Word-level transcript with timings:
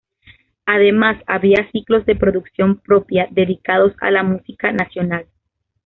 Además, 0.65 1.21
había 1.27 1.69
ciclos 1.71 2.07
de 2.07 2.15
producción 2.15 2.77
propia 2.77 3.27
dedicados 3.29 3.93
a 4.01 4.09
la 4.09 4.23
música 4.23 4.71
nacional. 4.71 5.27